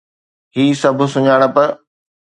هي 0.55 0.65
سڀ 0.81 0.99
سڃاڻپ 1.13 1.55